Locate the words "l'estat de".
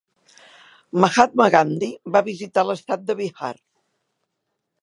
2.71-3.19